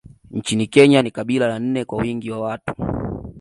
[0.31, 2.73] Nchini Kenya ni kabila la nne kwa wingi wa watu